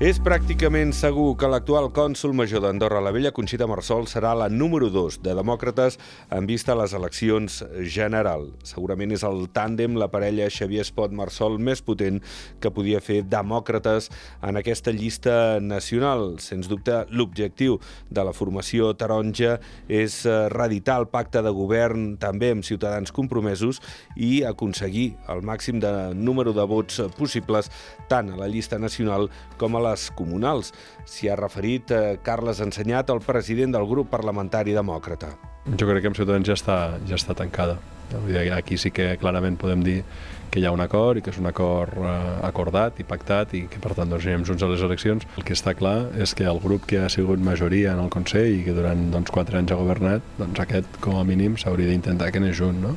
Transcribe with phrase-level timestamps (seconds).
[0.00, 4.86] És pràcticament segur que l'actual cònsul major d'Andorra la Vella, Conxita Marsol, serà la número
[4.88, 5.98] 2 de demòcrates
[6.32, 8.46] en vista a les eleccions general.
[8.64, 12.22] Segurament és el tàndem, la parella Xavier Espot-Marsol més potent
[12.64, 14.08] que podia fer demòcrates
[14.40, 16.38] en aquesta llista nacional.
[16.40, 17.76] Sens dubte, l'objectiu
[18.08, 23.84] de la formació taronja és eh, reeditar el pacte de govern també amb ciutadans compromesos
[24.16, 27.68] i aconseguir el màxim de número de vots possibles
[28.08, 29.28] tant a la llista nacional
[29.60, 30.72] com a la les comunals.
[31.04, 35.34] S'hi ha referit eh, Carles Ensenyat, el president del grup parlamentari demòcrata.
[35.76, 36.76] Jo crec que amb Ciutadans ja està,
[37.06, 37.78] ja està tancada.
[38.56, 40.00] Aquí sí que clarament podem dir
[40.50, 42.14] que hi ha un acord i que és un acord eh,
[42.48, 45.28] acordat i pactat i que per tant doncs, anirem junts a les eleccions.
[45.38, 48.50] El que està clar és que el grup que ha sigut majoria en el Consell
[48.56, 52.32] i que durant doncs, quatre anys ha governat, doncs aquest com a mínim s'hauria d'intentar
[52.32, 52.82] que anés junt.
[52.82, 52.96] No?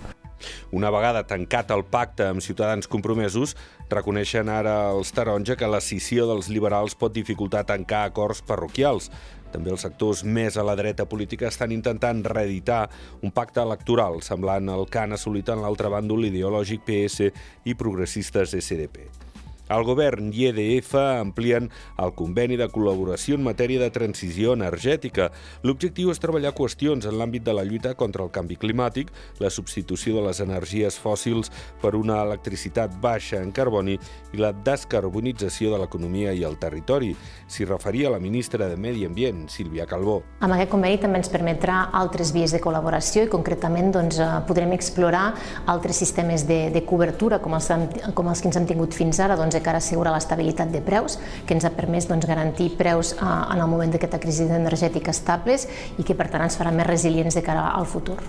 [0.72, 3.56] Una vegada tancat el pacte amb ciutadans compromesos,
[3.90, 9.10] reconeixen ara els taronja que la scissió dels liberals pot dificultar tancar acords parroquials.
[9.54, 12.88] També els sectors més a la dreta política estan intentant reeditar
[13.22, 17.30] un pacte electoral semblant al que han assolit en l'altre bàndol ideològic PS
[17.70, 19.33] i progressistes SDP.
[19.74, 25.32] El govern i EDF amplien el conveni de col·laboració en matèria de transició energètica.
[25.66, 29.10] L'objectiu és treballar qüestions en l'àmbit de la lluita contra el canvi climàtic,
[29.42, 31.50] la substitució de les energies fòssils
[31.82, 37.14] per una electricitat baixa en carboni i la descarbonització de l'economia i el territori.
[37.50, 40.20] S'hi referia la ministra de Medi Ambient, Sílvia Calbó.
[40.46, 44.78] Amb aquest conveni també ens permetrà altres vies de col·laboració i concretament doncs, eh, podrem
[44.78, 45.26] explorar
[45.66, 47.72] altres sistemes de, de cobertura com els,
[48.14, 51.18] com els que ens han tingut fins ara doncs, cara a assegurar l'estabilitat de preus,
[51.48, 55.68] que ens ha permès doncs, garantir preus eh, en el moment d'aquesta crisi energètica estables
[55.98, 58.20] i que per tant ens farà més resilients de cara al futur.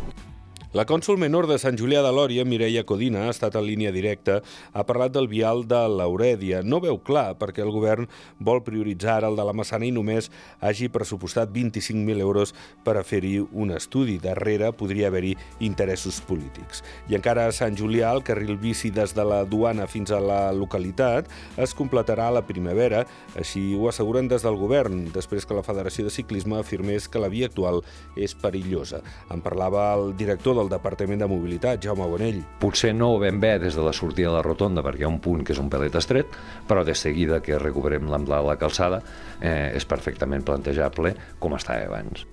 [0.74, 4.40] La cònsul menor de Sant Julià de Lòria, Mireia Codina, ha estat en línia directa,
[4.74, 6.64] ha parlat del vial de l'Aurèdia.
[6.66, 8.08] No veu clar perquè el govern
[8.42, 12.50] vol prioritzar el de la Massana i només hagi pressupostat 25.000 euros
[12.82, 14.16] per a fer-hi un estudi.
[14.18, 16.82] Darrere podria haver-hi interessos polítics.
[17.06, 20.50] I encara a Sant Julià, el carril bici des de la duana fins a la
[20.50, 23.04] localitat es completarà a la primavera,
[23.38, 27.30] així ho asseguren des del govern, després que la Federació de Ciclisme afirmés que la
[27.30, 27.84] via actual
[28.18, 29.04] és perillosa.
[29.30, 32.42] En parlava el director del del Departament de Mobilitat, Jaume Bonell.
[32.60, 35.20] Potser no ben bé des de la sortida de la rotonda, perquè hi ha un
[35.24, 36.38] punt que és un pelet estret,
[36.68, 39.02] però de seguida que recuperem la, la calçada
[39.40, 42.24] eh, és perfectament plantejable com estava abans.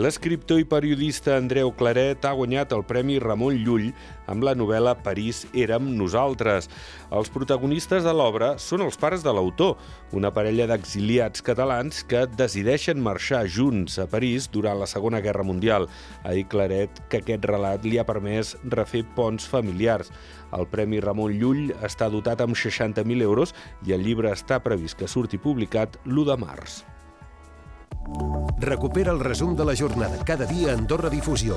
[0.00, 3.90] L'escriptor i periodista Andreu Claret ha guanyat el Premi Ramon Llull
[4.32, 6.70] amb la novel·la París érem nosaltres.
[7.12, 9.74] Els protagonistes de l'obra són els pares de l'autor,
[10.16, 15.84] una parella d'exiliats catalans que decideixen marxar junts a París durant la Segona Guerra Mundial.
[16.24, 20.08] Ha dit Claret que aquest relat li ha permès refer ponts familiars.
[20.56, 23.52] El Premi Ramon Llull està dotat amb 60.000 euros
[23.84, 26.80] i el llibre està previst que surti publicat l'1 de març.
[28.58, 31.56] Recupera el resum de la jornada cada dia a Difusió.